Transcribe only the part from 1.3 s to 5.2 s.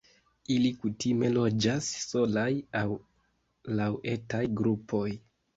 loĝas solaj aŭ laŭ etaj grupoj.